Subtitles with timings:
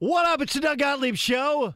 [0.00, 0.40] What up?
[0.40, 1.74] It's the Doug Gottlieb Show.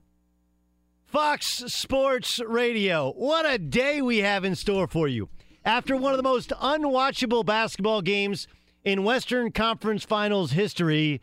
[1.05, 3.13] Fox Sports Radio.
[3.13, 5.29] What a day we have in store for you.
[5.63, 8.49] After one of the most unwatchable basketball games
[8.83, 11.21] in Western Conference Finals history.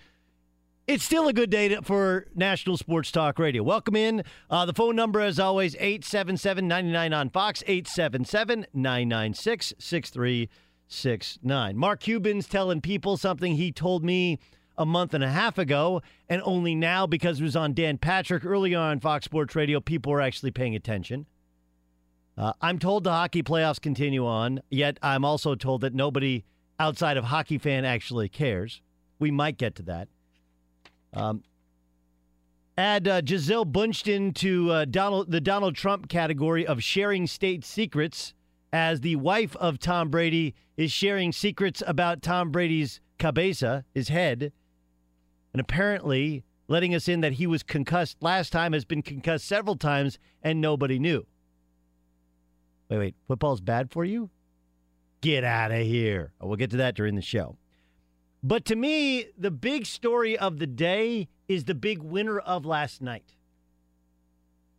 [0.85, 3.63] It's still a good day for National Sports Talk Radio.
[3.63, 4.23] Welcome in.
[4.47, 11.75] Uh, the phone number, as always, 877 99 on Fox, 877 996 6369.
[11.75, 14.37] Mark Cuban's telling people something he told me
[14.77, 18.45] a month and a half ago, and only now because it was on Dan Patrick
[18.45, 21.25] earlier on Fox Sports Radio, people are actually paying attention.
[22.37, 26.45] Uh, I'm told the hockey playoffs continue on, yet I'm also told that nobody
[26.79, 28.81] outside of hockey fan actually cares.
[29.19, 30.07] We might get to that.
[31.13, 31.43] Um,
[32.77, 38.33] add uh, Gisele Bündchen to uh, Donald, the Donald Trump category of sharing state secrets,
[38.73, 44.53] as the wife of Tom Brady is sharing secrets about Tom Brady's cabeza, his head,
[45.53, 49.75] and apparently letting us in that he was concussed last time, has been concussed several
[49.75, 51.25] times, and nobody knew.
[52.89, 54.29] Wait, wait, football's bad for you?
[55.21, 56.33] Get out of here.
[56.41, 57.57] We'll get to that during the show.
[58.43, 63.01] But to me, the big story of the day is the big winner of last
[63.01, 63.35] night.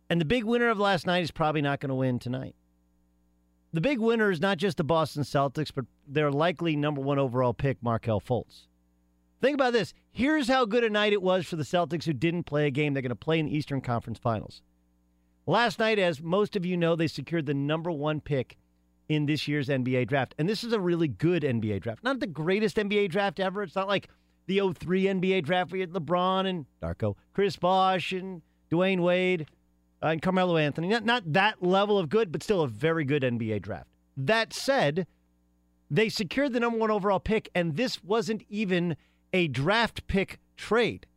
[0.09, 2.55] And the big winner of last night is probably not going to win tonight.
[3.71, 7.53] The big winner is not just the Boston Celtics, but their likely number one overall
[7.53, 8.67] pick, Markelle Fultz.
[9.43, 9.93] Think about this.
[10.13, 12.93] Here's how good a night it was for the Celtics who didn't play a game
[12.93, 14.61] they're going to play in the Eastern Conference Finals.
[15.45, 18.55] Last night, as most of you know, they secured the number one pick
[19.09, 20.33] in this year's NBA draft.
[20.39, 22.05] And this is a really good NBA draft.
[22.05, 23.63] Not the greatest NBA draft ever.
[23.63, 24.07] It's not like
[24.45, 28.41] the 03 NBA draft where you had LeBron and Darko, Chris Bosh and
[28.71, 29.47] Dwyane Wade
[30.01, 30.87] uh, and Carmelo Anthony.
[30.87, 33.89] Not, not that level of good, but still a very good NBA draft.
[34.15, 35.05] That said,
[35.91, 38.95] they secured the number one overall pick, and this wasn't even
[39.33, 41.07] a draft pick trade.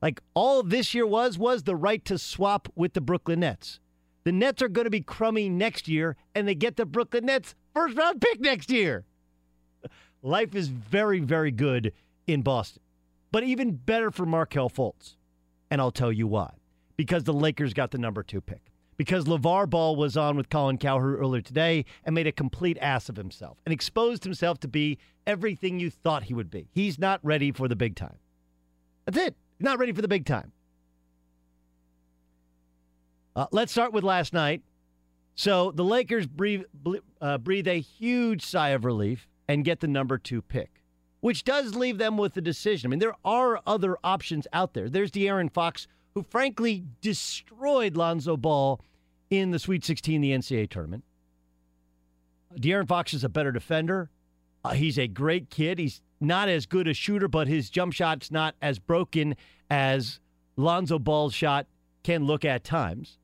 [0.00, 3.80] Like all this year was was the right to swap with the Brooklyn Nets.
[4.24, 7.54] The Nets are going to be crummy next year, and they get the Brooklyn Nets
[7.74, 9.04] first round pick next year.
[10.22, 11.92] Life is very, very good
[12.26, 12.82] in Boston,
[13.32, 15.16] but even better for Markelle Fultz.
[15.70, 16.52] And I'll tell you why.
[16.96, 18.72] Because the Lakers got the number two pick.
[18.98, 23.08] Because LeVar Ball was on with Colin Cowherd earlier today and made a complete ass
[23.08, 26.68] of himself and exposed himself to be everything you thought he would be.
[26.72, 28.16] He's not ready for the big time.
[29.06, 29.36] That's it.
[29.56, 30.52] He's Not ready for the big time.
[33.36, 34.62] Uh, let's start with last night.
[35.36, 36.64] So the Lakers breathe,
[37.20, 40.82] uh, breathe a huge sigh of relief and get the number two pick,
[41.20, 42.88] which does leave them with the decision.
[42.88, 44.88] I mean, there are other options out there.
[44.88, 45.86] There's De'Aaron Fox,
[46.18, 48.80] who frankly destroyed Lonzo Ball
[49.30, 51.04] in the Sweet 16, the NCAA tournament.
[52.56, 54.10] De'Aaron Fox is a better defender.
[54.64, 55.78] Uh, he's a great kid.
[55.78, 59.36] He's not as good a shooter, but his jump shot's not as broken
[59.70, 60.18] as
[60.56, 61.68] Lonzo Ball's shot
[62.02, 63.18] can look at times.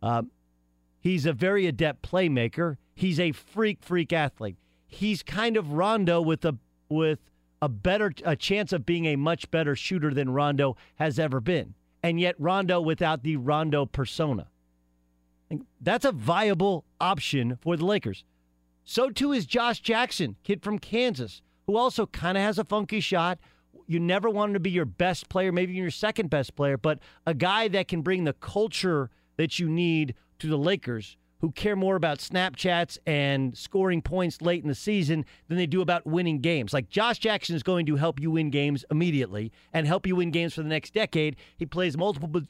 [0.00, 0.30] Um,
[1.00, 2.76] he's a very adept playmaker.
[2.94, 4.56] He's a freak, freak athlete.
[4.86, 6.58] He's kind of Rondo with a
[6.88, 7.18] with
[7.60, 11.74] a better a chance of being a much better shooter than Rondo has ever been,
[12.04, 14.48] and yet Rondo without the Rondo persona.
[15.80, 18.24] That's a viable option for the Lakers.
[18.84, 23.00] So too is Josh Jackson, kid from Kansas, who also kind of has a funky
[23.00, 23.38] shot.
[23.86, 26.98] You never want him to be your best player, maybe your second best player, but
[27.26, 29.08] a guy that can bring the culture
[29.38, 34.62] that you need to the Lakers who care more about Snapchats and scoring points late
[34.62, 36.72] in the season than they do about winning games.
[36.72, 40.30] Like Josh Jackson is going to help you win games immediately and help you win
[40.30, 41.36] games for the next decade.
[41.58, 42.40] He plays multiple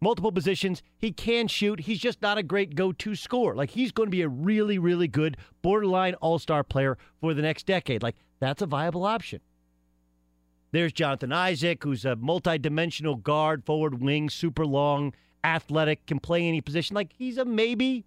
[0.00, 0.82] multiple positions.
[0.96, 1.80] He can shoot.
[1.80, 3.54] He's just not a great go-to scorer.
[3.54, 7.66] Like he's going to be a really really good borderline all-star player for the next
[7.66, 8.02] decade.
[8.02, 9.40] Like that's a viable option.
[10.72, 15.12] There's Jonathan Isaac, who's a multi-dimensional guard, forward wing, super long,
[15.44, 16.94] athletic, can play any position.
[16.94, 18.06] Like he's a maybe.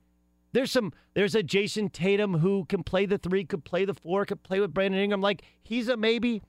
[0.54, 0.94] There's some.
[1.14, 4.60] There's a Jayson Tatum who can play the three, could play the four, could play
[4.60, 5.22] with Brandon Ingram.
[5.22, 6.42] Like he's a maybe.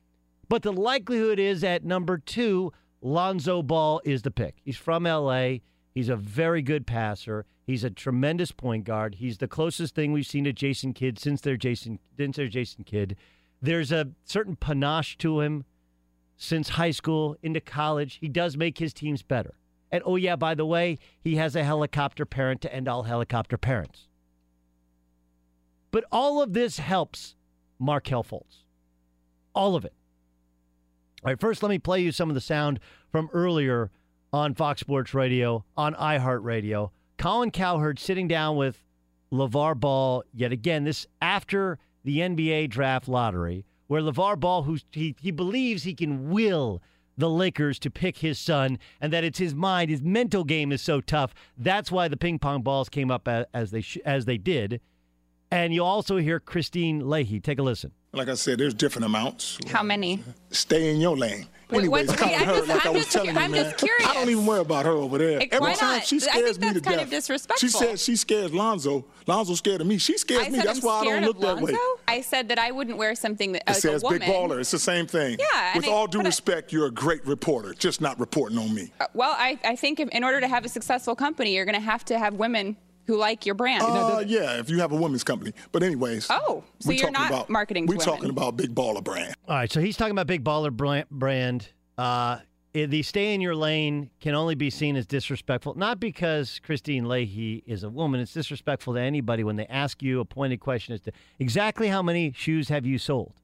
[0.48, 4.56] But the likelihood is at number two, Lonzo Ball is the pick.
[4.62, 5.58] He's from LA.
[5.94, 7.46] He's a very good passer.
[7.64, 9.16] He's a tremendous point guard.
[9.16, 12.84] He's the closest thing we've seen to Jason Kidd since they're Jason since they're Jason
[12.84, 13.16] Kidd.
[13.60, 15.64] There's a certain panache to him
[16.36, 18.18] since high school into college.
[18.20, 19.54] He does make his teams better.
[19.92, 23.58] And oh, yeah, by the way, he has a helicopter parent to end all helicopter
[23.58, 24.08] parents.
[25.90, 27.36] But all of this helps
[27.78, 28.64] Markelle Fultz.
[29.54, 29.92] All of it.
[31.22, 32.80] All right, first, let me play you some of the sound
[33.10, 33.90] from earlier
[34.32, 36.90] on Fox Sports Radio, on iHeartRadio.
[37.18, 38.82] Colin Cowherd sitting down with
[39.30, 45.14] LeVar Ball yet again, this after the NBA draft lottery, where LeVar Ball, who he,
[45.20, 46.82] he believes he can will
[47.16, 50.82] the Lakers to pick his son, and that it's his mind, his mental game is
[50.82, 51.34] so tough.
[51.56, 54.80] That's why the ping pong balls came up as, they sh- as they did.
[55.50, 57.38] And you also hear Kristine Leahy.
[57.40, 57.92] Take a listen.
[58.14, 59.58] Like I said, there's different amounts.
[59.70, 60.22] How many?
[60.50, 61.46] Stay in your lane.
[61.72, 63.64] Anyways, her, like I'm I was just, telling I'm you, man.
[63.64, 64.06] just curious.
[64.06, 65.38] I don't even worry about her over there.
[65.38, 65.78] Why Every not?
[65.78, 67.04] time she I scares think me that's to kind death.
[67.06, 67.66] of disrespectful.
[67.66, 69.06] She said she scares Lonzo.
[69.26, 69.96] Lonzo's scared of me.
[69.96, 70.58] She scares I me.
[70.58, 71.72] That's I'm why I don't look of that Lonzo?
[71.72, 71.78] way.
[72.06, 74.60] I said that I wouldn't wear something that It says big baller.
[74.60, 75.38] It's the same thing.
[75.38, 78.58] Yeah, With I- all due but I- respect, you're a great reporter, just not reporting
[78.58, 78.92] on me.
[79.00, 81.76] Uh, Well, I, I think if, in order to have a successful company, you're going
[81.76, 82.76] to have to have women
[83.06, 83.82] who like your brand.
[83.84, 85.52] Uh, yeah, if you have a women's company.
[85.72, 86.26] But anyways.
[86.30, 88.30] Oh, so we you're talking not about, marketing We're talking women.
[88.30, 89.34] about big baller brand.
[89.48, 91.68] All right, so he's talking about big baller brand- brand.
[91.98, 92.38] Uh,
[92.72, 97.62] the stay in your lane can only be seen as disrespectful, not because Kristine Leahy
[97.66, 98.18] is a woman.
[98.20, 102.02] It's disrespectful to anybody when they ask you a pointed question as to exactly how
[102.02, 103.34] many shoes have you sold,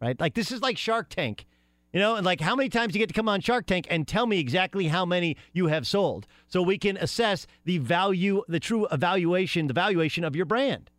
[0.00, 0.18] right?
[0.20, 1.46] Like this is like Shark Tank,
[1.92, 4.06] you know, and like how many times you get to come on Shark Tank and
[4.06, 8.60] tell me exactly how many you have sold, so we can assess the value, the
[8.60, 10.90] true evaluation, the valuation of your brand.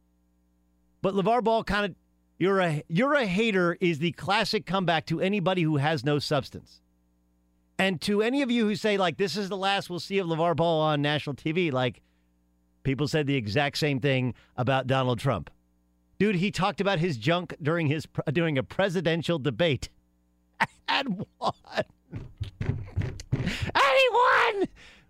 [1.01, 1.95] But LeVar Ball kind of
[2.37, 6.81] you're a you're a hater is the classic comeback to anybody who has no substance.
[7.77, 10.27] And to any of you who say like this is the last we'll see of
[10.27, 12.01] LeVar Ball on national TV, like
[12.83, 15.49] people said the exact same thing about Donald Trump.
[16.19, 19.89] Dude, he talked about his junk during his during a presidential debate.
[20.87, 21.53] and won.
[22.61, 24.67] and he won.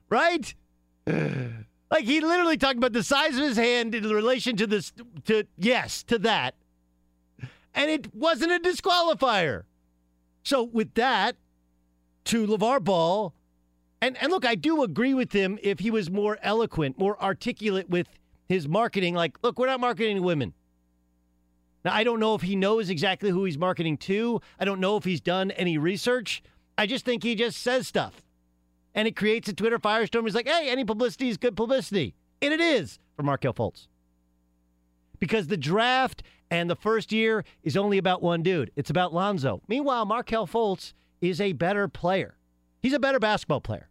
[0.10, 0.54] Right?
[1.92, 4.94] Like he literally talked about the size of his hand in relation to this
[5.26, 6.56] to yes, to that.
[7.74, 9.64] And it wasn't a disqualifier.
[10.44, 11.36] So with that,
[12.26, 13.34] to LeVar Ball,
[14.02, 17.90] and, and look, I do agree with him if he was more eloquent, more articulate
[17.90, 18.08] with
[18.50, 19.14] his marketing.
[19.14, 20.54] Like, look, we're not marketing women.
[21.84, 24.40] Now, I don't know if he knows exactly who he's marketing to.
[24.60, 26.44] I don't know if he's done any research.
[26.78, 28.22] I just think he just says stuff.
[28.94, 30.24] And it creates a Twitter firestorm.
[30.24, 32.14] He's like, hey, any publicity is good publicity.
[32.42, 33.88] And it is for Markelle Fultz.
[35.20, 38.72] Because the draft and the first year is only about one dude.
[38.76, 39.62] It's about Lonzo.
[39.68, 42.36] Meanwhile, Markelle Fultz is a better player.
[42.82, 43.90] He's a better basketball player.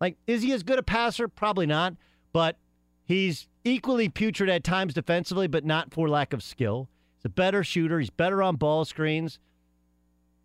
[0.00, 1.28] Like, is he as good a passer?
[1.28, 1.94] Probably not.
[2.32, 2.58] But
[3.04, 6.88] he's equally putrid at times defensively, but not for lack of skill.
[7.24, 7.98] He's a better shooter.
[7.98, 9.38] He's better on ball screens.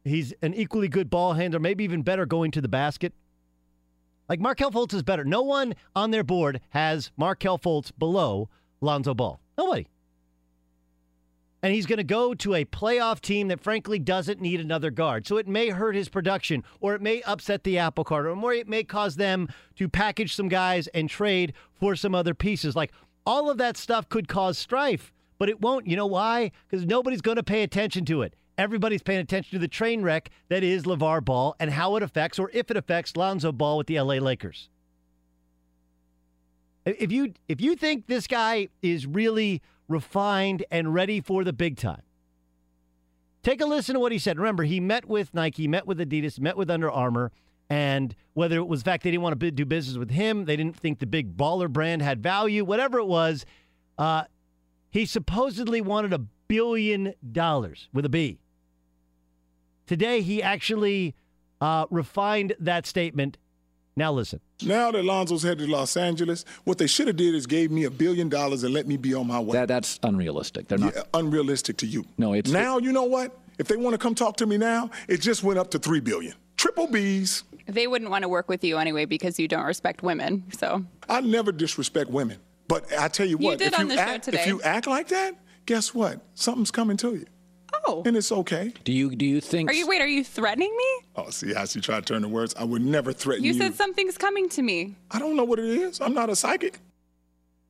[0.05, 3.11] He's an equally good ball handler, maybe even better going to the basket.
[4.29, 5.25] Like Markelle Fultz is better.
[5.25, 8.47] No one on their board has Markelle Fultz below
[8.79, 9.41] Lonzo Ball.
[9.57, 9.87] Nobody.
[11.61, 15.27] And he's going to go to a playoff team that frankly doesn't need another guard.
[15.27, 18.69] So it may hurt his production or it may upset the apple cart or it
[18.69, 22.77] may cause them to package some guys and trade for some other pieces.
[22.77, 22.93] Like
[23.25, 25.87] all of that stuff could cause strife, but it won't.
[25.87, 26.51] You know why?
[26.67, 28.35] Because nobody's going to pay attention to it.
[28.57, 32.37] Everybody's paying attention to the train wreck that is LeVar Ball and how it affects
[32.37, 34.69] or if it affects Lonzo Ball with the LA Lakers.
[36.85, 41.77] If you if you think this guy is really refined and ready for the big
[41.77, 42.01] time,
[43.43, 44.37] take a listen to what he said.
[44.37, 47.31] Remember, he met with Nike, met with Adidas, met with Under Armour,
[47.69, 50.55] and whether it was the fact they didn't want to do business with him, they
[50.55, 53.45] didn't think the big baller brand had value, whatever it was,
[53.97, 54.23] uh,
[54.89, 58.39] he supposedly wanted a billion dollars with a B.
[59.87, 61.15] Today, he actually
[61.61, 63.37] uh, refined that statement.
[63.95, 64.39] Now, listen.
[64.63, 67.83] Now that Lonzo's headed to Los Angeles, what they should have did is gave me
[67.83, 69.53] a billion dollars and let me be on my way.
[69.53, 70.67] That, that's unrealistic.
[70.67, 72.05] They're not Yeah, unrealistic to you.
[72.17, 72.77] No, it's now.
[72.77, 73.37] You know what?
[73.57, 75.99] If they want to come talk to me now, it just went up to three
[75.99, 76.33] billion.
[76.55, 77.43] Triple B's.
[77.65, 80.45] They wouldn't want to work with you anyway because you don't respect women.
[80.57, 82.37] So I never disrespect women,
[82.69, 84.39] but I tell you You what, did if on you the show act, today.
[84.39, 85.35] if you act like that,
[85.65, 86.21] guess what?
[86.35, 87.25] Something's coming to you.
[87.85, 88.01] Oh.
[88.05, 88.73] And it's okay.
[88.85, 89.69] Do you do you think?
[89.69, 90.01] Are you wait?
[90.01, 91.05] Are you threatening me?
[91.15, 92.55] Oh, see how she tried to turn the words.
[92.57, 93.59] I would never threaten You you.
[93.59, 94.95] said something's coming to me.
[95.11, 95.99] I don't know what it is.
[96.01, 96.79] I'm not a psychic.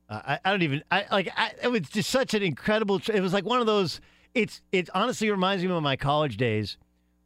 [0.08, 0.82] Uh, I, I don't even.
[0.90, 1.28] I like.
[1.36, 3.00] I, it was just such an incredible.
[3.12, 4.00] It was like one of those.
[4.34, 4.62] It's.
[4.72, 6.76] It honestly reminds me of my college days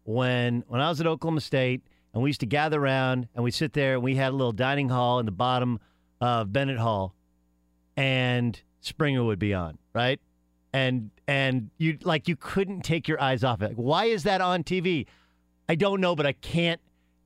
[0.04, 3.50] when when I was at Oklahoma State and we used to gather around and we
[3.50, 5.80] sit there and we had a little dining hall in the bottom
[6.20, 7.14] of Bennett Hall,
[7.96, 10.20] and Springer would be on right,
[10.72, 13.68] and and you like you couldn't take your eyes off it.
[13.68, 15.06] Like, why is that on TV?
[15.68, 16.80] I don't know, but I can't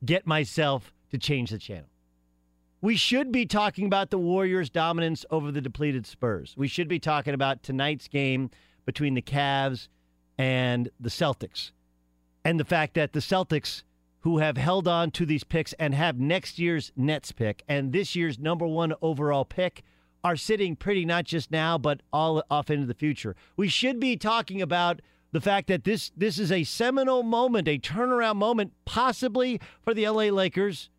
[0.05, 1.89] get myself to change the channel.
[2.81, 6.55] We should be talking about the Warriors' dominance over the depleted Spurs.
[6.57, 8.51] We should be talking about tonight's game
[8.87, 9.89] between the Cavs
[10.39, 11.73] and the Celtics.
[12.45, 13.83] And the fact that the Celtics,
[14.21, 18.15] who have held on to these picks and have next year's Nets pick and this
[18.15, 19.83] year's number one overall pick,
[20.25, 23.37] are sitting pretty not just now, but all off into the future.
[23.57, 25.01] We should be talking about
[25.33, 30.09] the fact that this this is a seminal moment, a turnaround moment, possibly for the
[30.09, 30.91] LA Lakers,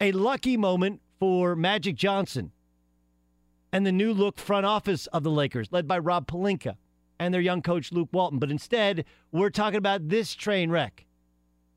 [0.00, 2.52] a lucky moment for Magic Johnson
[3.72, 6.76] and the new look front office of the Lakers, led by Rob Pelinka
[7.18, 8.38] and their young coach Luke Walton.
[8.38, 11.06] But instead, we're talking about this train wreck,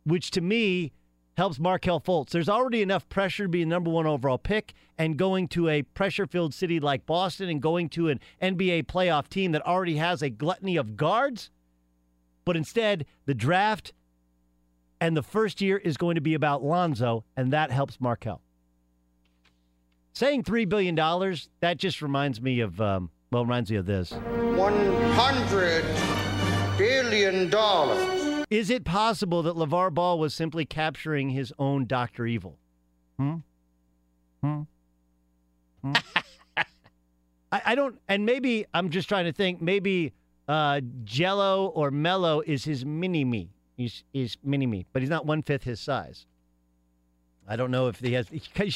[0.04, 0.94] which to me
[1.38, 2.32] helps Markelle Fultz.
[2.32, 5.84] There's already enough pressure to be a number one overall pick and going to a
[5.84, 10.24] pressure filled city like Boston and going to an NBA playoff team that already has
[10.24, 11.52] a gluttony of guards.
[12.44, 13.94] But instead, the draft
[15.00, 18.42] and the first year is going to be about Lonzo, and that helps Markelle.
[20.14, 20.96] Saying $3 billion,
[21.60, 24.12] that just reminds me of, um, well, reminds me of this.
[24.12, 27.52] $100 billion.
[28.50, 32.26] Is it possible that LeVar Ball was simply capturing his own Dr.
[32.26, 32.58] Evil?
[33.18, 33.36] Hmm?
[34.42, 34.62] Hmm?
[35.84, 35.94] Hmm?
[37.52, 40.14] I, I don't, and maybe I'm just trying to think, maybe
[40.48, 43.50] uh, Gelo or Melo is his mini me.
[43.76, 46.26] He's, he's mini me, but he's not one fifth his size.
[47.48, 48.30] I don't know if he has.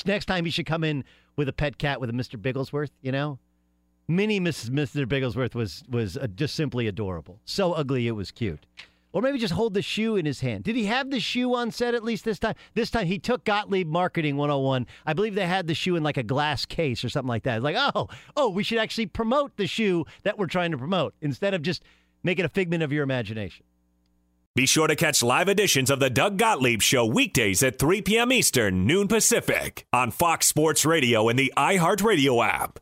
[0.06, 1.04] Next time he should come in
[1.36, 2.42] with a pet cat with a Mr.
[2.42, 3.40] Bigglesworth, you know?
[4.08, 4.70] Mini Mrs.
[4.70, 5.08] Mr.
[5.08, 7.40] Bigglesworth was was uh, just simply adorable.
[7.46, 8.66] So ugly it was cute.
[9.14, 10.64] Or maybe just hold the shoe in his hand.
[10.64, 12.56] Did he have the shoe on set at least this time?
[12.76, 14.88] This time he took Gottlieb Marketing 101.
[15.06, 17.58] I believe they had the shoe in like a glass case or something like that.
[17.58, 21.14] It's like, oh, oh, we should actually promote the shoe that we're trying to promote
[21.22, 21.84] instead of just
[22.24, 23.66] make it a figment of your imagination.
[24.54, 28.34] Be sure to catch live editions of the Doug Gottlieb Show weekdays at 3 p.m.
[28.34, 32.80] Eastern, noon Pacific, on Fox Sports Radio and the iHeartRadio app.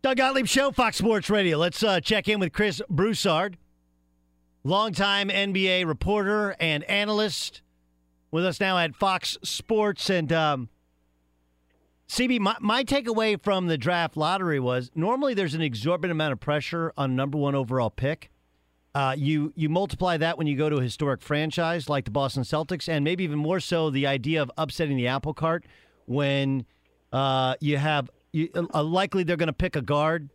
[0.00, 1.58] Doug Gottlieb Show, Fox Sports Radio.
[1.58, 3.58] Let's uh, check in with Chris Broussard,
[4.68, 7.62] longtime NBA reporter and analyst,
[8.30, 10.10] with us now at Fox Sports.
[10.10, 10.68] And um,
[12.08, 16.40] CB, my, my takeaway from the draft lottery was normally there's an exorbitant amount of
[16.40, 18.30] pressure on number one overall pick.
[18.94, 22.42] Uh, you you multiply that when you go to a historic franchise like the Boston
[22.42, 25.64] Celtics, and maybe even more so the idea of upsetting the apple cart
[26.06, 26.64] when
[27.12, 30.30] uh, you have you, uh, likely they're going to pick a guard,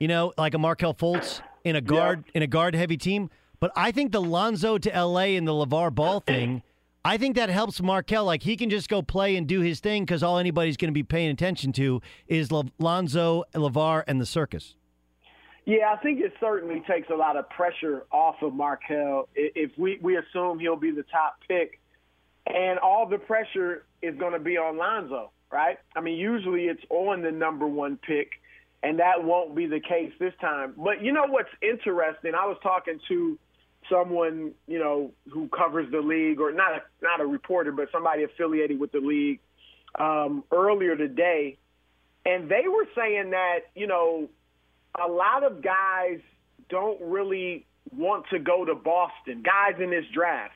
[0.00, 3.30] you know, like a Markelle Fultz in a guard in a guard heavy team.
[3.62, 5.36] But I think the Lonzo to L.A.
[5.36, 6.64] and the Levar Ball thing,
[7.04, 8.24] I think that helps Markelle.
[8.24, 10.92] Like he can just go play and do his thing because all anybody's going to
[10.92, 14.74] be paying attention to is Le- Lonzo, Levar, and the circus.
[15.64, 19.96] Yeah, I think it certainly takes a lot of pressure off of Markelle if we,
[20.02, 21.78] we assume he'll be the top pick.
[22.48, 25.78] And all the pressure is going to be on Lonzo, right?
[25.94, 28.30] I mean, usually it's on the number one pick,
[28.82, 30.74] and that won't be the case this time.
[30.76, 32.32] But you know what's interesting?
[32.34, 33.38] I was talking to
[33.90, 38.24] someone, you know, who covers the league, or not a, not a reporter, but somebody
[38.24, 39.40] affiliated with the league
[39.98, 41.58] um, earlier today,
[42.24, 44.28] and they were saying that you know
[45.02, 46.20] a lot of guys
[46.68, 50.54] don't really want to go to Boston, guys in this draft.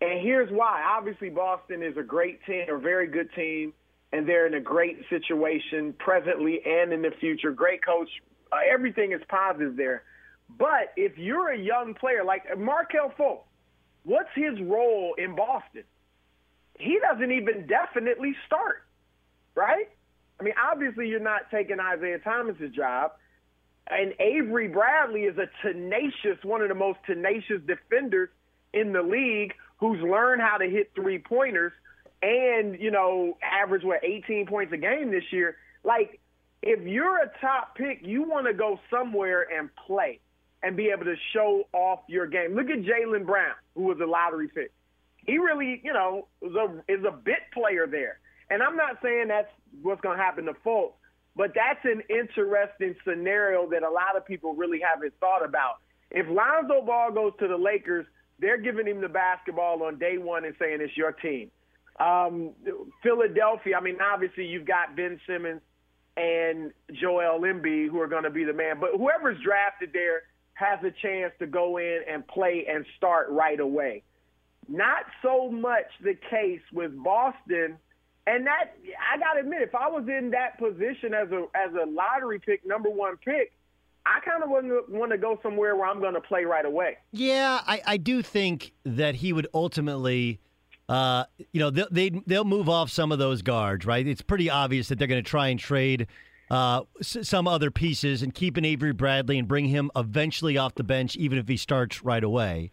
[0.00, 0.82] And here's why.
[0.96, 3.72] Obviously, Boston is a great team, a very good team,
[4.12, 7.52] and they're in a great situation presently and in the future.
[7.52, 8.08] Great coach.
[8.52, 10.02] Uh, everything is positive there.
[10.58, 13.42] But if you're a young player like Markelle Fultz,
[14.04, 15.84] what's his role in Boston?
[16.78, 18.84] He doesn't even definitely start,
[19.54, 19.88] right?
[20.38, 23.12] I mean, obviously, you're not taking Isaiah Thomas's job.
[23.86, 28.30] And Avery Bradley is a tenacious, one of the most tenacious defenders
[28.72, 31.72] in the league who's learned how to hit three pointers
[32.22, 35.56] and, you know, average, what, 18 points a game this year.
[35.84, 36.18] Like,
[36.62, 40.20] if you're a top pick, you want to go somewhere and play
[40.64, 42.54] and be able to show off your game.
[42.54, 44.72] Look at Jaylen Brown, who was a lottery pick.
[45.26, 48.18] He really, you know, is a, is a bit player there.
[48.50, 49.50] And I'm not saying that's
[49.82, 50.92] what's going to happen to Fultz,
[51.36, 55.76] but that's an interesting scenario that a lot of people really haven't thought about.
[56.10, 58.06] If Lonzo Ball goes to the Lakers,
[58.38, 61.50] they're giving him the basketball on day one and saying it's your team.
[62.00, 62.52] Um,
[63.02, 65.60] Philadelphia, I mean, obviously you've got Ben Simmons
[66.16, 70.22] and Joel Embiid who are going to be the man, but whoever's drafted there
[70.54, 74.02] has a chance to go in and play and start right away.
[74.68, 77.78] Not so much the case with Boston–
[78.26, 78.74] and that
[79.12, 82.66] I gotta admit, if I was in that position as a as a lottery pick,
[82.66, 83.52] number one pick,
[84.06, 86.96] I kind of wouldn't want to go somewhere where I'm going to play right away.
[87.12, 90.40] Yeah, I, I do think that he would ultimately,
[90.88, 94.06] uh, you know, they'll, they, they'll move off some of those guards, right?
[94.06, 96.06] It's pretty obvious that they're going to try and trade
[96.50, 100.84] uh, some other pieces and keep an Avery Bradley and bring him eventually off the
[100.84, 102.70] bench, even if he starts right away.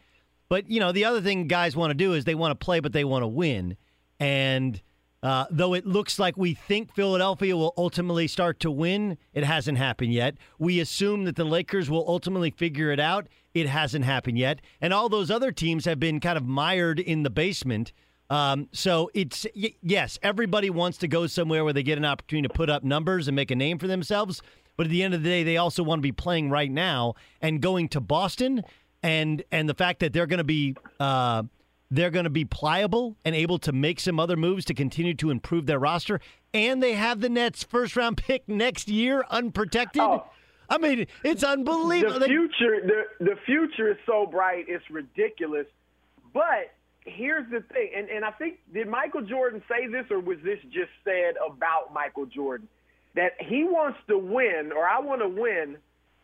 [0.49, 2.81] But, you know, the other thing guys want to do is they want to play,
[2.81, 3.77] but they want to win.
[4.19, 4.81] And
[5.23, 9.77] uh, though it looks like we think Philadelphia will ultimately start to win, it hasn't
[9.77, 10.35] happened yet.
[10.59, 13.27] We assume that the Lakers will ultimately figure it out.
[13.53, 14.61] It hasn't happened yet.
[14.81, 17.93] And all those other teams have been kind of mired in the basement.
[18.31, 22.47] Um, so it's, y- yes, everybody wants to go somewhere where they get an opportunity
[22.47, 24.41] to put up numbers and make a name for themselves.
[24.77, 27.15] But at the end of the day, they also want to be playing right now
[27.41, 28.63] and going to Boston.
[29.03, 30.75] And, and the fact that they're going to be.
[30.99, 31.43] Uh,
[31.93, 35.29] they're going to be pliable and able to make some other moves to continue to
[35.29, 36.21] improve their roster.
[36.53, 40.01] And they have the Nets' first round pick next year unprotected.
[40.01, 40.23] Oh.
[40.69, 42.19] I mean, it's unbelievable.
[42.19, 42.79] The future,
[43.19, 45.67] the the future is so bright, it's ridiculous.
[46.33, 46.71] But
[47.05, 50.59] here's the thing, and, and I think did Michael Jordan say this, or was this
[50.71, 52.67] just said about Michael Jordan?
[53.15, 55.77] That he wants to win, or I want to win,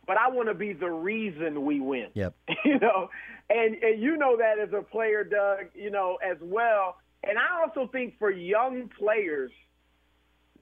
[0.06, 2.08] but I want to be the reason we win.
[2.14, 2.34] Yep.
[2.64, 3.10] you know,
[3.50, 6.96] and and you know that as a player, Doug, you know as well.
[7.22, 9.50] And I also think for young players,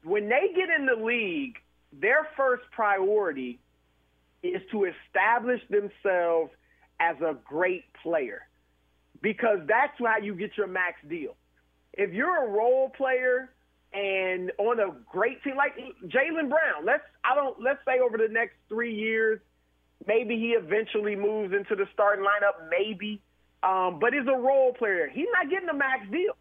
[0.03, 1.57] when they get in the league,
[1.93, 3.61] their first priority
[4.43, 6.51] is to establish themselves
[6.99, 8.47] as a great player
[9.23, 11.37] because that's how you get your max deal.
[11.93, 13.51] If you're a role player
[13.93, 15.77] and on a great team like
[16.07, 19.41] Jaylen Brown, let's I don't let's say over the next three years,
[20.07, 23.21] maybe he eventually moves into the starting lineup, maybe.
[23.63, 25.09] Um, but he's a role player.
[25.13, 26.37] He's not getting a max deal.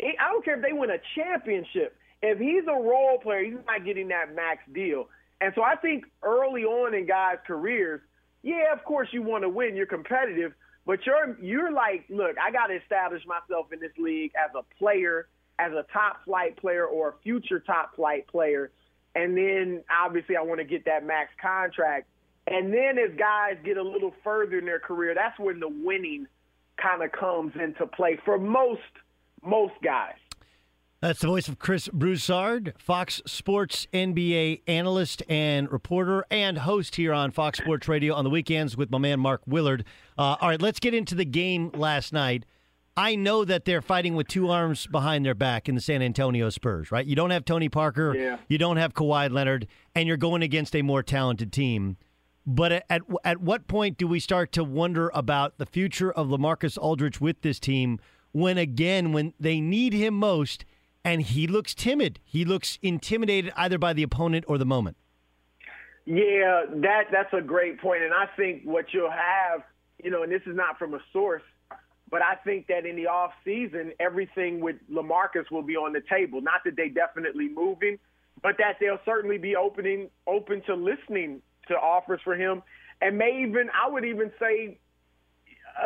[0.00, 1.96] I don't care if they win a championship.
[2.22, 5.08] If he's a role player, he's not getting that max deal.
[5.40, 8.00] And so I think early on in guys' careers,
[8.42, 10.52] yeah, of course you want to win, you're competitive,
[10.88, 14.62] but you're you're like, look, I got to establish myself in this league as a
[14.78, 18.70] player, as a top flight player or a future top flight player,
[19.14, 22.08] and then obviously I want to get that max contract.
[22.46, 26.26] And then as guys get a little further in their career, that's when the winning
[26.78, 28.80] kind of comes into play for most
[29.44, 30.16] most guys.
[31.00, 37.12] That's the voice of Chris Broussard, Fox Sports NBA analyst and reporter and host here
[37.12, 39.84] on Fox Sports Radio on the weekends with my man Mark Willard.
[40.18, 42.44] Uh, all right, let's get into the game last night.
[42.96, 46.50] I know that they're fighting with two arms behind their back in the San Antonio
[46.50, 47.06] Spurs, right?
[47.06, 48.38] You don't have Tony Parker, Yeah.
[48.48, 51.96] you don't have Kawhi Leonard, and you're going against a more talented team.
[52.44, 56.26] But at, at at what point do we start to wonder about the future of
[56.26, 58.00] Lamarcus Aldridge with this team
[58.32, 60.64] when again when they need him most
[61.08, 62.20] and he looks timid.
[62.22, 64.98] He looks intimidated either by the opponent or the moment.
[66.04, 68.02] Yeah, that that's a great point.
[68.02, 69.62] and I think what you'll have,
[70.02, 71.42] you know, and this is not from a source,
[72.10, 76.02] But I think that in the off season, everything with Lamarcus will be on the
[76.08, 76.40] table.
[76.40, 77.98] Not that they definitely moving,
[78.42, 82.62] but that they'll certainly be opening open to listening to offers for him,
[83.00, 84.78] and may even I would even say,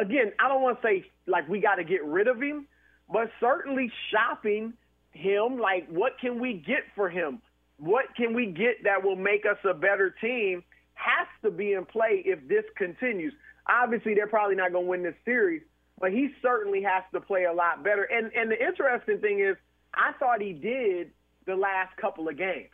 [0.00, 2.66] again, I don't want to say like we got to get rid of him,
[3.12, 4.74] but certainly shopping
[5.12, 5.59] him.
[5.59, 7.40] Like, what can we get for him?
[7.79, 10.62] What can we get that will make us a better team?
[10.94, 13.33] Has to be in play if this continues.
[13.68, 15.62] Obviously, they're probably not going to win this series,
[15.98, 18.03] but he certainly has to play a lot better.
[18.05, 19.57] And and the interesting thing is,
[19.94, 21.11] I thought he did
[21.46, 22.70] the last couple of games.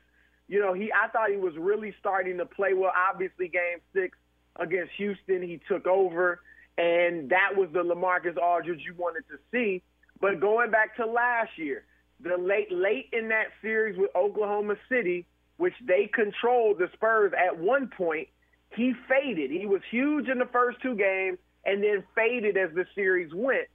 [0.48, 2.92] You know, he I thought he was really starting to play well.
[3.10, 4.16] Obviously, game six
[4.56, 6.40] against Houston, he took over,
[6.76, 9.82] and that was the Lamarcus Aldridge you wanted to see.
[10.20, 11.84] But going back to last year,
[12.20, 15.26] the late late in that series with Oklahoma City,
[15.56, 18.28] which they controlled the Spurs at one point,
[18.74, 19.50] he faded.
[19.50, 23.68] He was huge in the first two games and then faded as the series went.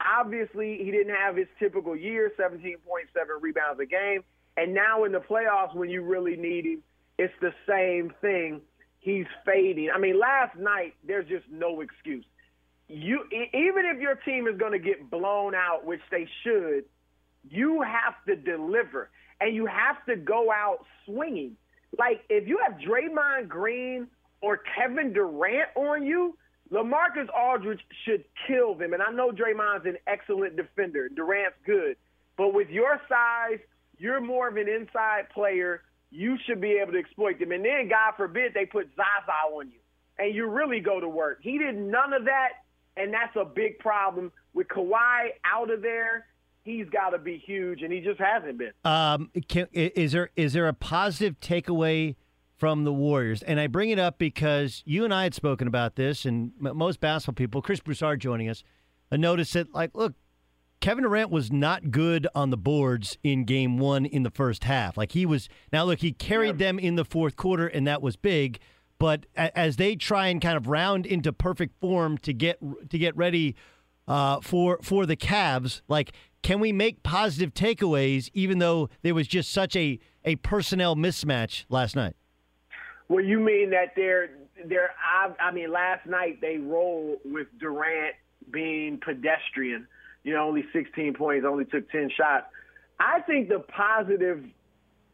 [0.00, 2.76] Obviously, he didn't have his typical year, 17.7
[3.40, 4.24] rebounds a game.
[4.56, 6.82] And now in the playoffs, when you really need him,
[7.18, 8.60] it's the same thing.
[9.00, 9.90] He's fading.
[9.94, 12.24] I mean, last night, there's just no excuse.
[12.88, 16.84] You even if your team is going to get blown out, which they should,
[17.48, 21.56] you have to deliver and you have to go out swinging.
[21.98, 24.06] Like if you have Draymond Green
[24.40, 26.36] or Kevin Durant on you,
[26.72, 28.94] LaMarcus Aldridge should kill them.
[28.94, 31.08] And I know Draymond's an excellent defender.
[31.08, 31.96] Durant's good.
[32.38, 33.58] But with your size,
[33.98, 35.82] you're more of an inside player.
[36.10, 37.52] You should be able to exploit them.
[37.52, 39.78] And then, God forbid, they put Zaza on you.
[40.18, 41.40] And you really go to work.
[41.42, 42.50] He did none of that.
[42.96, 44.32] And that's a big problem.
[44.54, 46.26] With Kawhi out of there,
[46.64, 48.72] he's got to be huge, and he just hasn't been.
[48.84, 52.16] Um, can, is there is there a positive takeaway
[52.56, 53.42] from the Warriors?
[53.42, 57.00] And I bring it up because you and I had spoken about this, and most
[57.00, 58.62] basketball people, Chris Broussard joining us,
[59.10, 60.14] I noticed that like, look,
[60.80, 64.96] Kevin Durant was not good on the boards in Game One in the first half.
[64.96, 66.66] Like he was now, look, he carried yeah.
[66.66, 68.58] them in the fourth quarter, and that was big.
[68.98, 73.16] But as they try and kind of round into perfect form to get to get
[73.16, 73.56] ready
[74.08, 76.12] uh, for for the Cavs, like
[76.42, 81.64] can we make positive takeaways even though there was just such a, a personnel mismatch
[81.68, 82.16] last night?
[83.08, 84.30] Well, you mean that they're
[84.66, 88.14] they're I, I mean last night they rolled with Durant
[88.50, 89.86] being pedestrian,
[90.24, 92.46] you know, only 16 points, only took 10 shots.
[92.98, 94.44] I think the positive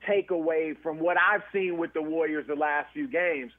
[0.09, 3.53] takeaway from what I've seen with the Warriors the last few games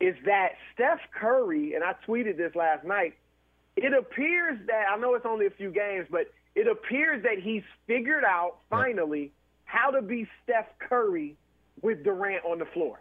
[0.00, 3.14] is that Steph Curry, and I tweeted this last night,
[3.76, 7.62] it appears that I know it's only a few games, but it appears that he's
[7.86, 9.32] figured out finally
[9.64, 11.36] how to be Steph Curry
[11.82, 13.00] with Durant on the floor.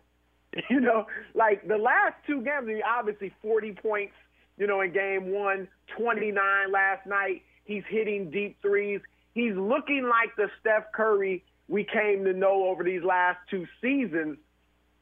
[0.69, 4.13] You know, like the last two games, obviously 40 points,
[4.57, 7.41] you know, in game one, 29 last night.
[7.65, 9.01] He's hitting deep threes.
[9.33, 14.37] He's looking like the Steph Curry we came to know over these last two seasons,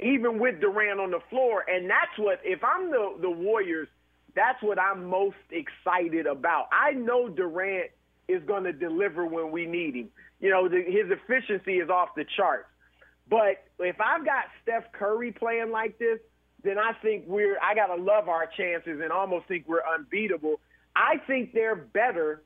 [0.01, 1.63] even with Durant on the floor.
[1.69, 3.87] And that's what, if I'm the, the Warriors,
[4.35, 6.67] that's what I'm most excited about.
[6.71, 7.91] I know Durant–
[8.27, 10.09] is going to deliver when we need him.
[10.39, 12.67] You know, the, his efficiency is off the charts.
[13.29, 16.19] But if I've got Steph Curry playing like this,
[16.63, 20.59] then I think we're I got to love our chances and almost think we're unbeatable.
[20.95, 22.41] I think they're better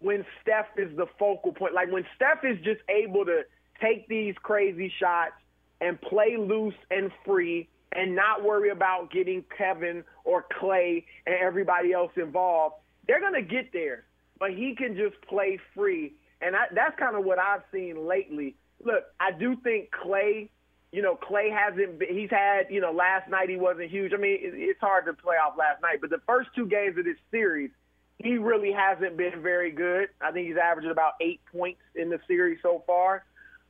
[0.00, 1.74] when Steph is the focal point.
[1.74, 3.42] Like when Steph is just able to
[3.80, 5.34] take these crazy shots
[5.80, 11.92] and play loose and free and not worry about getting Kevin or Klay and everybody
[11.92, 12.76] else involved,
[13.06, 14.04] they're going to get there
[14.42, 16.14] but he can just play free.
[16.40, 18.56] And I, that's kind of what I've seen lately.
[18.84, 20.48] Look, I do think Klay,
[20.90, 24.12] you know, Klay hasn't, been, he's had, you know, last night he wasn't huge.
[24.12, 26.98] I mean, it, it's hard to play off last night, but the first two games
[26.98, 27.70] of this series,
[28.18, 30.08] he really hasn't been very good.
[30.20, 33.24] I think he's averaging about eight points in the series so far.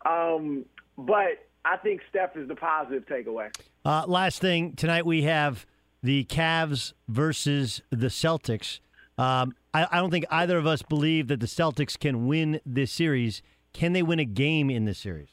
[0.07, 0.65] Um,
[0.97, 3.55] but I think Steph is the positive takeaway.
[3.85, 5.67] Uh, last thing tonight, we have
[6.03, 8.81] the Cavs versus the Celtics.
[9.19, 12.91] Um, I, I don't think either of us believe that the Celtics can win this
[12.91, 13.43] series.
[13.73, 15.29] Can they win a game in this series?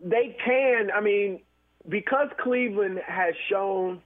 [0.00, 0.90] They can.
[0.90, 1.40] I mean,
[1.88, 4.02] because Cleveland has shown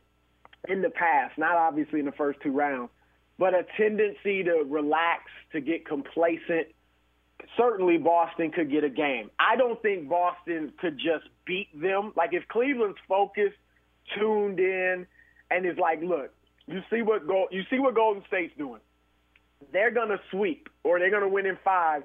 [0.68, 2.90] in the past, not obviously in the first two rounds,
[3.38, 5.22] but a tendency to relax,
[5.52, 6.68] to get complacent.
[7.56, 9.30] Certainly, Boston could get a game.
[9.38, 12.12] I don't think Boston could just beat them.
[12.16, 13.56] Like if Cleveland's focused,
[14.18, 15.06] tuned in,
[15.50, 16.32] and is like, look,
[16.66, 18.80] you see what go, you see what Golden State's doing
[19.72, 22.02] they're to sweep or they're to win in five.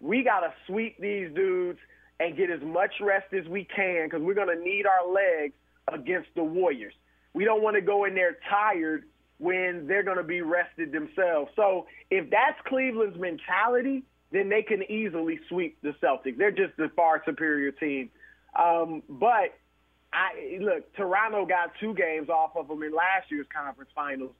[0.00, 1.78] We got to sweep these dudes
[2.20, 5.54] and get as much rest as we can because we're to need our legs
[5.92, 6.94] against the Warriors.
[7.32, 9.04] We don't want to go in there tired
[9.38, 11.50] when they're going to be rested themselves.
[11.56, 16.36] So if that's Cleveland's mentality, then they can easily sweep the Celtics.
[16.36, 18.10] They're just a far superior team.
[18.58, 19.54] Um, but
[20.12, 24.32] I look, Toronto got two games off of them in last year's conference finals.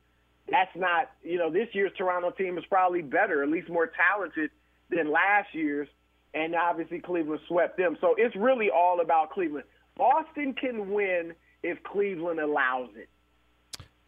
[0.50, 4.50] That's not, you know, this year's Toronto team is probably better, at least more talented
[4.90, 5.88] than last year's,
[6.35, 7.96] and obviously Cleveland swept them.
[8.00, 9.64] So it's really all about Cleveland.
[9.96, 13.09] Boston can win if Cleveland allows it.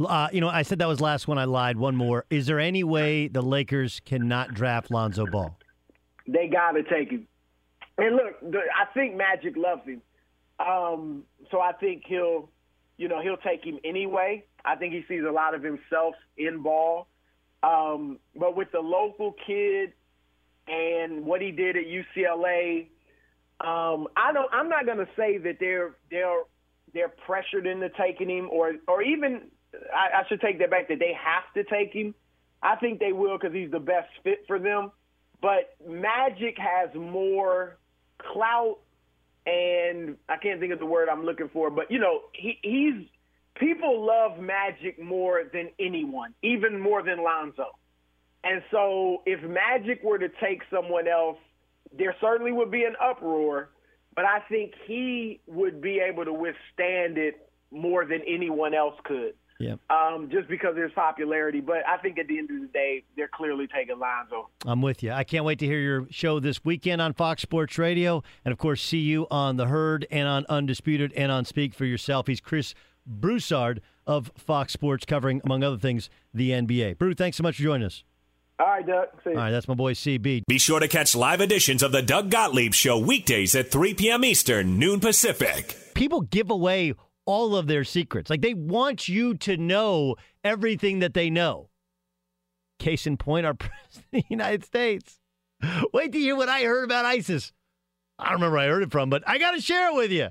[0.04, 1.38] Uh, you know, I said that was last one.
[1.38, 1.78] I lied.
[1.78, 2.26] One more.
[2.28, 5.56] Is there any way the Lakers cannot draft Lonzo Ball?
[6.26, 7.26] They got to take him.
[7.98, 10.02] And look, the, I think Magic loves him.
[10.58, 12.50] Um, so I think he'll,
[12.96, 14.44] you know, he'll take him anyway.
[14.64, 17.08] I think he sees a lot of himself in ball.
[17.62, 19.92] Um, but with the local kid
[20.68, 22.88] and what he did at UCLA,
[23.60, 24.52] um, I don't.
[24.52, 26.42] I'm not going to say that they're they're
[26.92, 29.42] they're pressured into taking him, or or even
[29.94, 32.14] I, I should take that back that they have to take him.
[32.62, 34.90] I think they will because he's the best fit for them.
[35.40, 37.76] But Magic has more
[38.18, 38.78] clout,
[39.46, 41.70] and I can't think of the word I'm looking for.
[41.70, 43.06] But you know, he, he's
[43.54, 47.66] people love Magic more than anyone, even more than Lonzo.
[48.44, 51.38] And so, if Magic were to take someone else,
[51.96, 53.70] there certainly would be an uproar.
[54.14, 59.34] But I think he would be able to withstand it more than anyone else could.
[59.58, 59.76] Yeah.
[59.90, 61.60] Um, just because there's popularity.
[61.60, 64.48] But I think at the end of the day, they're clearly taking Lonzo.
[64.64, 65.12] I'm with you.
[65.12, 68.22] I can't wait to hear your show this weekend on Fox Sports Radio.
[68.44, 71.84] And of course, see you on The Herd and on Undisputed and on Speak for
[71.84, 72.26] Yourself.
[72.26, 72.74] He's Chris
[73.06, 76.98] Broussard of Fox Sports, covering, among other things, the NBA.
[76.98, 78.04] Brew, thanks so much for joining us.
[78.58, 79.08] All right, Doug.
[79.22, 79.36] See you.
[79.36, 80.44] All right, that's my boy CB.
[80.46, 84.24] Be sure to catch live editions of the Doug Gottlieb Show weekdays at 3 p.m.
[84.24, 85.76] Eastern, noon Pacific.
[85.94, 86.94] People give away
[87.26, 88.30] all of their secrets.
[88.30, 91.68] Like they want you to know everything that they know.
[92.78, 95.18] Case in point, our president of the United States.
[95.92, 97.52] Wait to hear what I heard about ISIS.
[98.18, 100.10] I don't remember where I heard it from, but I got to share it with
[100.10, 100.28] you.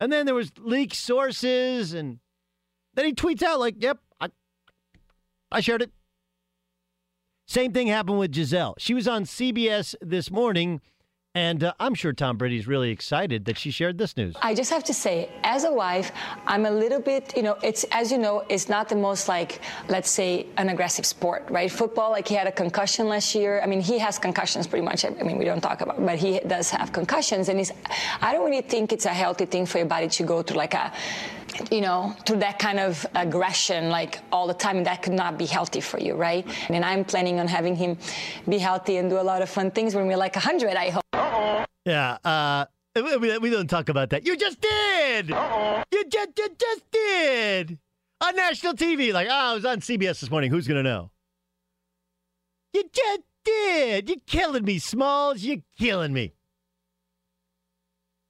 [0.00, 2.18] And then there was leaked sources, and
[2.94, 4.28] then he tweets out like, "Yep, I,
[5.52, 5.92] I shared it."
[7.46, 8.76] Same thing happened with Gisele.
[8.78, 10.80] She was on CBS this morning,
[11.34, 14.34] and uh, I'm sure Tom Brady's really excited that she shared this news.
[14.42, 16.10] I just have to say, as a wife,
[16.44, 19.60] I'm a little bit, you know, it's, as you know, it's not the most like,
[19.88, 21.70] let's say, an aggressive sport, right?
[21.70, 23.60] Football, like he had a concussion last year.
[23.62, 25.04] I mean, he has concussions pretty much.
[25.04, 27.48] I mean, we don't talk about, but he does have concussions.
[27.48, 27.70] And it's,
[28.20, 30.74] I don't really think it's a healthy thing for your body to go through like
[30.74, 30.92] a,
[31.70, 35.38] you know, through that kind of aggression, like all the time, and that could not
[35.38, 36.44] be healthy for you, right?
[36.68, 37.98] And I'm planning on having him
[38.48, 41.09] be healthy and do a lot of fun things when we're like 100, I hope.
[41.84, 44.26] Yeah, uh, we, we don't talk about that.
[44.26, 45.32] You just did.
[45.32, 45.82] Uh-oh.
[45.90, 47.78] You just, you just did
[48.20, 49.12] on national TV.
[49.12, 50.50] Like, oh, I was on CBS this morning.
[50.50, 51.10] Who's gonna know?
[52.72, 54.08] You just did.
[54.08, 55.42] You're killing me, Smalls.
[55.42, 56.34] You're killing me.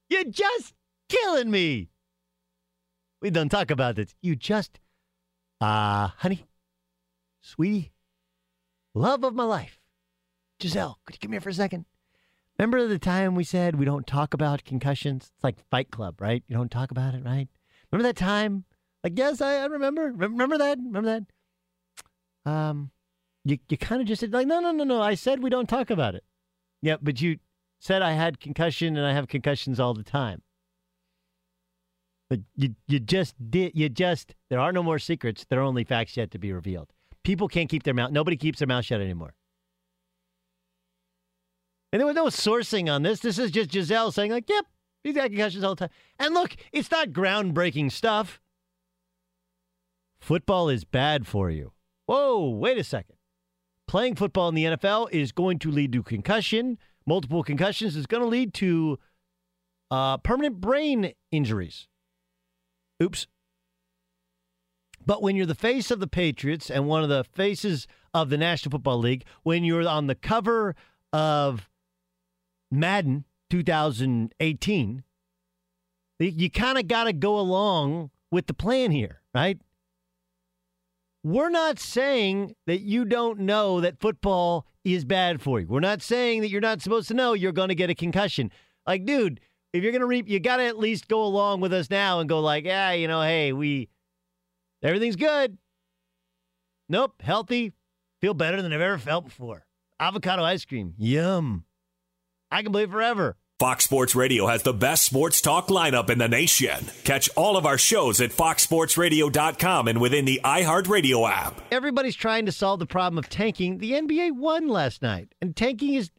[0.09, 0.75] You're just
[1.09, 1.89] killing me.
[3.21, 4.15] We don't talk about this.
[4.23, 4.81] You just,
[5.61, 6.47] uh, honey,
[7.43, 7.93] sweetie,
[8.95, 9.79] love of my life,
[10.59, 10.99] Gisele.
[11.05, 11.85] Could you come here for a second?
[12.61, 15.31] Remember the time we said we don't talk about concussions?
[15.35, 16.45] It's like Fight Club, right?
[16.47, 17.49] You don't talk about it, right?
[17.91, 18.67] Remember that time?
[19.03, 20.13] Like, yes, I, I remember.
[20.15, 20.77] Remember that?
[20.77, 21.25] Remember
[22.45, 22.51] that?
[22.53, 22.91] Um,
[23.47, 25.01] you you kind of just said like, no, no, no, no.
[25.01, 26.23] I said we don't talk about it.
[26.83, 27.39] Yeah, but you
[27.79, 30.43] said I had concussion and I have concussions all the time.
[32.29, 35.47] But you you just did you just there are no more secrets.
[35.49, 36.91] There are only facts yet to be revealed.
[37.25, 38.11] People can't keep their mouth.
[38.11, 39.33] Nobody keeps their mouth shut anymore.
[41.93, 43.21] And there was no sourcing on this.
[43.21, 44.65] This is just Gisele saying, like, yep,
[45.03, 45.95] he's got concussions all the time.
[46.19, 48.41] And look, it's not groundbreaking stuff.
[50.21, 51.73] Football is bad for you.
[52.07, 53.17] Whoa, wait a second.
[53.89, 56.79] Playing football in the NFL is going to lead to concussion.
[57.07, 58.99] Multiple concussions is going to lead to
[59.91, 61.89] uh, permanent brain injuries.
[63.03, 63.27] Oops.
[65.07, 68.37] But when you're the face of the Patriots and one of the faces of the
[68.37, 70.77] National Football League, when you're on the cover
[71.13, 71.70] of
[72.71, 75.03] Madden 2018,
[76.19, 79.59] you kind of got to go along with the plan here, right?
[81.23, 85.67] We're not saying that you don't know that football is bad for you.
[85.67, 88.51] We're not saying that you're not supposed to know you're going to get a concussion.
[88.87, 89.41] Like, dude,
[89.73, 92.21] if you're going to reap, you got to at least go along with us now
[92.21, 93.89] and go like, yeah, you know, hey, we,
[94.83, 95.59] everything's good.
[96.89, 97.73] Nope, healthy,
[98.21, 99.67] feel better than I've ever felt before.
[100.01, 101.65] Avocado ice cream, yum.
[102.51, 103.37] I can believe forever.
[103.61, 106.87] Fox Sports Radio has the best sports talk lineup in the nation.
[107.05, 111.61] Catch all of our shows at foxsportsradio.com and within the iHeartRadio app.
[111.71, 113.77] Everybody's trying to solve the problem of tanking.
[113.77, 116.11] The NBA won last night, and tanking is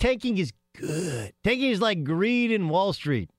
[0.00, 1.32] tanking is good.
[1.44, 3.30] Tanking is like greed in Wall Street.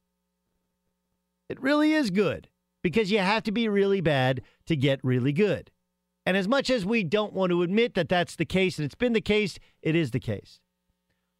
[1.49, 2.47] It really is good
[2.81, 5.71] because you have to be really bad to get really good.
[6.25, 8.95] And as much as we don't want to admit that that's the case, and it's
[8.95, 10.60] been the case, it is the case.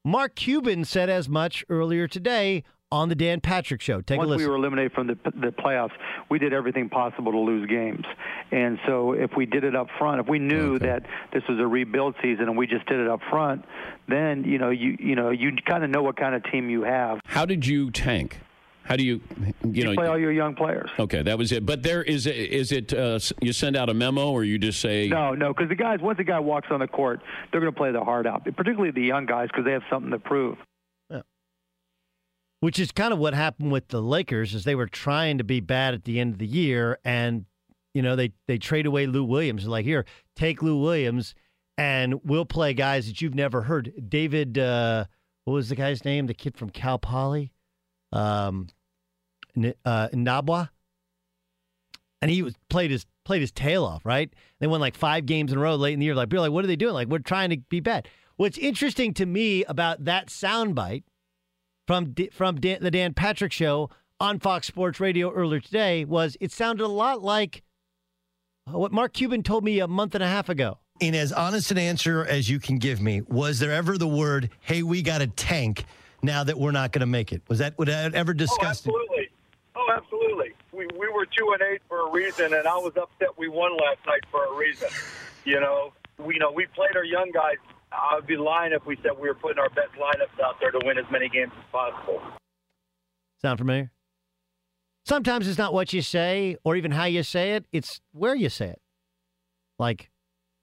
[0.04, 4.02] Mark Cuban said as much earlier today on the Dan Patrick Show.
[4.02, 4.48] Take Once a listen.
[4.48, 5.92] we were eliminated from the the playoffs,
[6.30, 8.04] we did everything possible to lose games.
[8.52, 10.88] And so if we did it up front, if we knew okay.
[10.88, 13.64] that this was a rebuild season and we just did it up front,
[14.08, 16.82] then you know you you know you kind of know what kind of team you
[16.82, 17.20] have.
[17.26, 18.40] How did you tank?
[18.92, 19.22] How do you,
[19.64, 20.90] you, you know, play all your young players?
[21.00, 21.66] Okay, that was it.
[21.66, 25.08] But there is, is it uh, you send out a memo or you just say
[25.08, 25.54] no, no?
[25.54, 28.04] Because the guys, once the guy walks on the court, they're going to play their
[28.04, 28.44] heart out.
[28.44, 30.58] Particularly the young guys because they have something to prove.
[31.10, 31.22] Yeah.
[32.60, 35.62] Which is kind of what happened with the Lakers, is they were trying to be
[35.62, 37.46] bad at the end of the year, and
[37.94, 39.66] you know they they trade away Lou Williams.
[39.66, 40.04] Like here,
[40.36, 41.34] take Lou Williams,
[41.78, 43.94] and we'll play guys that you've never heard.
[44.10, 45.06] David, uh,
[45.46, 46.28] what was the guy's name?
[46.28, 47.54] The kid from Cal Poly
[48.14, 48.68] um,
[49.86, 50.70] uh, Nwaba,
[52.22, 54.06] and he was played his played his tail off.
[54.06, 56.16] Right, they won like five games in a row late in the year.
[56.16, 56.94] Like, people like, what are they doing?
[56.94, 58.08] Like, we're trying to be bad.
[58.38, 61.04] What's interesting to me about that soundbite
[61.88, 66.52] from from Dan, the Dan Patrick Show on Fox Sports Radio earlier today was it
[66.52, 67.64] sounded a lot like
[68.66, 70.78] what Mark Cuban told me a month and a half ago.
[71.00, 74.52] In as honest an answer as you can give me, was there ever the word,
[74.62, 75.86] "Hey, we got a tank"?
[76.24, 77.42] now that we're not going to make it?
[77.48, 78.88] Was that would that ever discussed?
[78.88, 79.21] Oh, absolutely.
[79.92, 80.54] Absolutely.
[80.72, 83.72] We we were two and eight for a reason, and I was upset we won
[83.74, 84.90] last night for a reason.
[85.44, 87.58] You know, we you know we played our young guys.
[87.92, 90.72] I would be lying if we said we were putting our best lineups out there
[90.72, 92.22] to win as many games as possible.
[93.42, 93.92] Sound familiar?
[95.06, 98.50] Sometimes it's not what you say or even how you say it, it's where you
[98.50, 98.82] say it.
[99.78, 100.10] Like,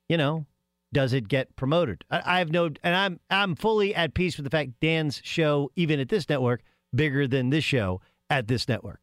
[0.09, 0.47] you know,
[0.93, 2.05] does it get promoted?
[2.11, 5.71] I, I, have no, and I'm I'm fully at peace with the fact Dan's show,
[5.77, 6.63] even at this network,
[6.95, 9.01] bigger than this show at this network.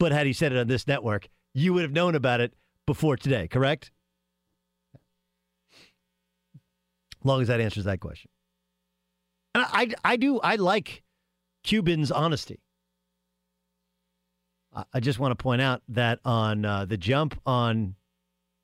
[0.00, 2.54] But had he said it on this network, you would have known about it
[2.86, 3.92] before today, correct?
[7.22, 8.30] Long as that answers that question.
[9.54, 11.02] And I, I, I do, I like
[11.64, 12.60] Cuban's honesty.
[14.74, 17.94] I, I just want to point out that on uh, the jump on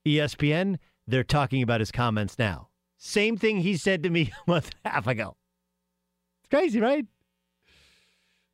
[0.07, 2.69] ESPN, they're talking about his comments now.
[2.97, 5.37] Same thing he said to me a month and a half ago.
[6.41, 7.05] It's crazy, right?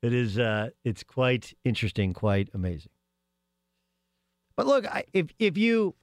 [0.02, 0.38] It is.
[0.38, 2.90] Uh, it's quite interesting, quite amazing.
[4.56, 5.94] But look, I, if if you,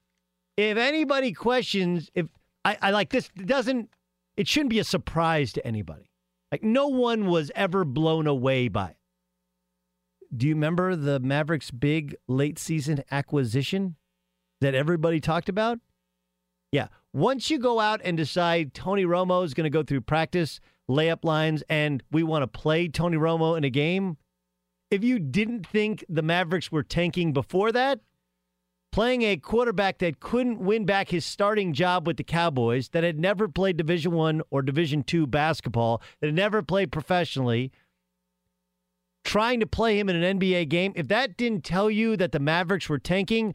[0.58, 2.28] if anybody questions, if
[2.64, 3.90] I, I like this, doesn't.
[4.38, 6.10] It shouldn't be a surprise to anybody.
[6.52, 8.96] Like no one was ever blown away by it.
[10.36, 13.96] Do you remember the Mavericks' big late season acquisition
[14.62, 15.80] that everybody talked about?
[16.72, 16.88] Yeah.
[17.14, 20.60] Once you go out and decide Tony Romo is going to go through practice,
[20.90, 24.18] layup lines, and we want to play Tony Romo in a game,
[24.92, 28.00] if you didn't think the Mavericks were tanking before that,
[28.92, 33.20] playing a quarterback that couldn't win back his starting job with the Cowboys, that had
[33.20, 37.72] never played Division One or Division Two basketball, that had never played professionally,
[39.24, 42.40] trying to play him in an NBA game, if that didn't tell you that the
[42.40, 43.54] Mavericks were tanking,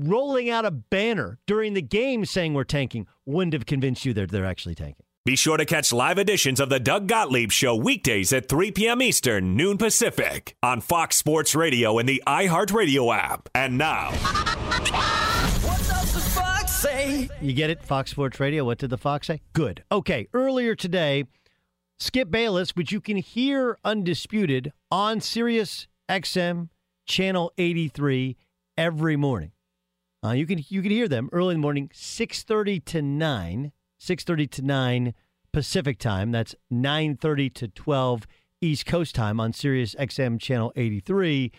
[0.00, 4.30] rolling out a banner during the game saying we're tanking wouldn't have convinced you that
[4.30, 5.05] they're actually tanking.
[5.26, 9.02] Be sure to catch live editions of the Doug Gottlieb Show weekdays at 3 p.m.
[9.02, 13.48] Eastern, noon Pacific, on Fox Sports Radio and the iHeartRadio app.
[13.52, 14.12] And now.
[14.12, 17.28] What does the Fox say?
[17.40, 17.82] You get it?
[17.82, 18.64] Fox Sports Radio.
[18.64, 19.40] What did the Fox say?
[19.52, 19.82] Good.
[19.90, 20.28] Okay.
[20.32, 21.24] Earlier today,
[21.98, 26.68] Skip Bayless, which you can hear undisputed on Sirius XM
[27.04, 28.36] Channel 83
[28.78, 29.50] every morning.
[30.24, 33.72] Uh, you can you can hear them early in the morning, six thirty to nine,
[33.98, 35.14] six thirty to nine
[35.52, 36.32] Pacific time.
[36.32, 38.26] That's nine thirty to twelve
[38.60, 41.52] East Coast time on Sirius XM channel eighty three.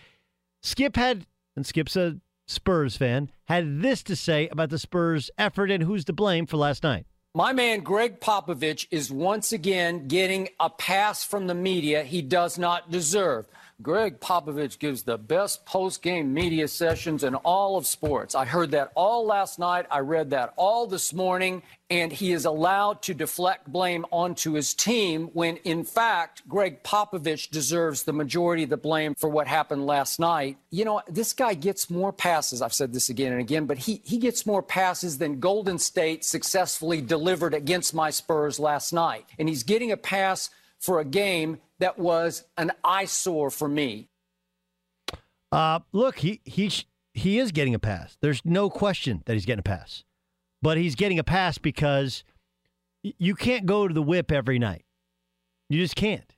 [0.62, 5.70] Skip had and Skip's a Spurs fan had this to say about the Spurs' effort
[5.70, 7.06] and who's to blame for last night.
[7.34, 12.58] My man Gregg Popovich is once again getting a pass from the media he does
[12.58, 13.46] not deserve.
[13.80, 18.34] Gregg Popovich gives the best post-game media sessions in all of sports.
[18.34, 19.86] I heard that all last night.
[19.88, 21.62] I read that all this morning.
[21.90, 27.48] And he is allowed to deflect blame onto his team when, in fact, Gregg Popovich
[27.50, 30.58] deserves the majority of the blame for what happened last night.
[30.70, 32.60] You know, this guy gets more passes.
[32.60, 36.26] I've said this again and again, but he, he gets more passes than Golden State
[36.26, 39.24] successfully delivered against my Spurs last night.
[39.38, 40.50] And he's getting a pass
[40.80, 44.08] for a game that was an eyesore for me.
[45.50, 46.70] Uh, look, he he
[47.14, 48.16] he is getting a pass.
[48.20, 50.04] There's no question that he's getting a pass,
[50.60, 52.22] but he's getting a pass because
[53.02, 54.84] you can't go to the whip every night.
[55.68, 56.34] You just can't.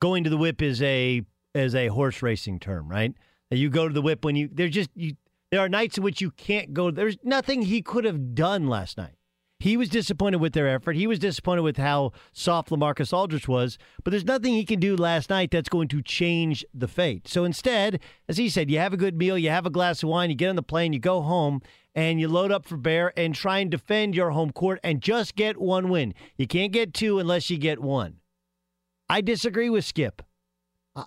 [0.00, 1.22] Going to the whip is a
[1.54, 3.14] is a horse racing term, right?
[3.50, 5.16] You go to the whip when you there's just you.
[5.50, 6.90] There are nights in which you can't go.
[6.90, 9.17] There's nothing he could have done last night.
[9.60, 10.94] He was disappointed with their effort.
[10.94, 14.94] He was disappointed with how soft LaMarcus Aldridge was, but there's nothing he can do
[14.94, 17.26] last night that's going to change the fate.
[17.26, 20.10] So instead, as he said, you have a good meal, you have a glass of
[20.10, 21.60] wine, you get on the plane, you go home,
[21.92, 25.34] and you load up for Bear and try and defend your home court and just
[25.34, 26.14] get one win.
[26.36, 28.20] You can't get two unless you get one.
[29.08, 30.22] I disagree with Skip.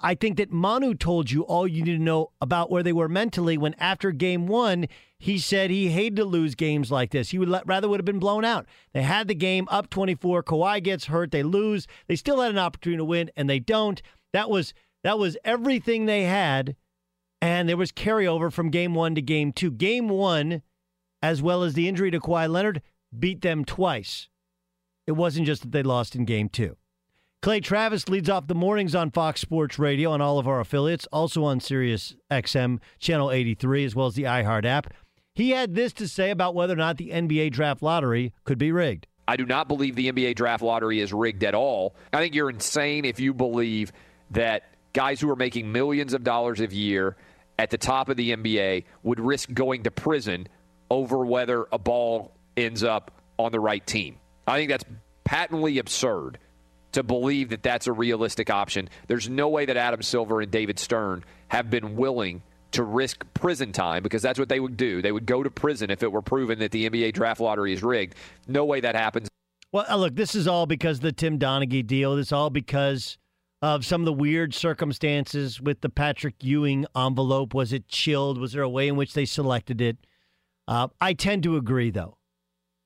[0.02, 3.10] I think that Manu told you all you need to know about where they were
[3.10, 4.88] mentally when after game one,
[5.18, 7.30] he said he hated to lose games like this.
[7.30, 8.66] He would let, rather would have been blown out.
[8.94, 10.44] They had the game up 24.
[10.44, 11.32] Kawhi gets hurt.
[11.32, 11.88] They lose.
[12.08, 14.02] They still had an opportunity to win, and they don't.
[14.34, 14.74] That was
[15.04, 16.76] that was everything they had,
[17.42, 19.72] and there was carryover from game one to game two.
[19.72, 20.62] Game one,
[21.22, 22.82] as well as the injury to Kawhi Leonard,
[23.18, 24.30] beat them twice.
[25.08, 26.78] It wasn't just that they lost in game two.
[27.42, 31.08] Clay Travis leads off the mornings on Fox Sports Radio on all of our affiliates,
[31.12, 34.94] also on Sirius XM Channel 83, as well as the iHeart app.
[35.34, 38.72] He had this to say about whether or not the NBA draft lottery could be
[38.72, 39.08] rigged.
[39.28, 41.96] I do not believe the NBA draft lottery is rigged at all.
[42.14, 43.92] I think you're insane if you believe
[44.30, 47.18] that guys who are making millions of dollars a year
[47.58, 50.48] at the top of the NBA would risk going to prison
[50.92, 54.18] over whether a ball ends up on the right team.
[54.46, 54.86] I think that's
[55.24, 56.38] patently absurd
[56.92, 58.89] to believe that that's a realistic option.
[59.08, 63.72] There's no way that Adam Silver and David Stern have been willing to risk prison
[63.72, 65.02] time because that's what they would do.
[65.02, 67.84] They would go to prison if it were proven that the NBA draft lottery is
[67.84, 68.16] rigged.
[68.48, 69.28] No way that happens.
[69.72, 72.16] Well, uh, look, this is all because of the Tim Donaghy deal.
[72.16, 73.18] This is all because
[73.62, 77.54] of some of the weird circumstances with the Patrick Ewing envelope.
[77.54, 78.38] Was it chilled?
[78.38, 79.98] Was there a way in which they selected it?
[80.68, 82.18] Uh, I tend to agree, though.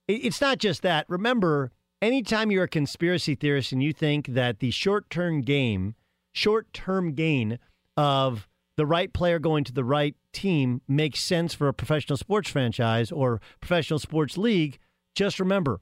[0.08, 1.06] It's not just that.
[1.10, 1.72] Remember,
[2.02, 5.96] anytime you're a conspiracy theorist and you think that the short term game,
[6.32, 7.60] short term gain
[7.98, 12.50] of the right player going to the right team makes sense for a professional sports
[12.50, 14.78] franchise or professional sports league,
[15.16, 15.80] just remember,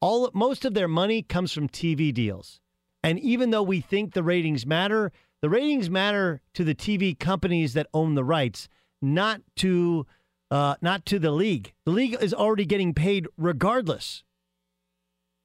[0.00, 2.60] all most of their money comes from TV deals.
[3.04, 7.74] And even though we think the ratings matter, the ratings matter to the TV companies
[7.74, 8.68] that own the rights,
[9.00, 10.06] not to
[10.50, 11.72] uh, not to the league.
[11.86, 14.22] The league is already getting paid regardless.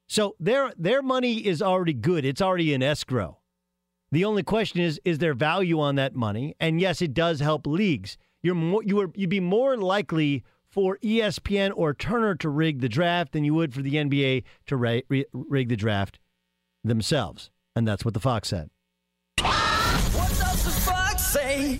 [0.07, 2.25] So their their money is already good.
[2.25, 3.39] It's already in escrow.
[4.11, 6.55] The only question is is there value on that money?
[6.59, 8.17] And yes, it does help leagues.
[8.41, 12.89] You're more you are you'd be more likely for ESPN or Turner to rig the
[12.89, 14.77] draft than you would for the NBA to
[15.33, 16.19] rig the draft
[16.83, 17.49] themselves.
[17.75, 18.69] And that's what the Fox said.
[19.39, 21.79] What does the Fox say?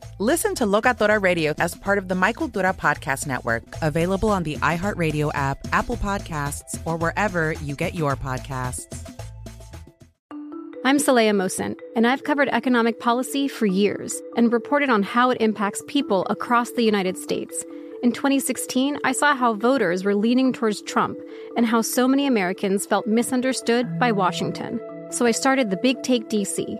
[0.21, 4.55] Listen to Locatora Radio as part of the My Cultura Podcast Network, available on the
[4.57, 8.85] iHeartRadio app, Apple Podcasts, or wherever you get your podcasts.
[10.85, 15.41] I'm Saleha Mohsin, and I've covered economic policy for years and reported on how it
[15.41, 17.65] impacts people across the United States.
[18.03, 21.17] In 2016, I saw how voters were leaning towards Trump
[21.57, 24.79] and how so many Americans felt misunderstood by Washington.
[25.09, 26.79] So I started the Big Take DC